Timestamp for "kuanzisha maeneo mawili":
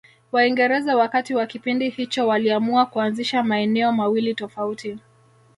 2.85-4.35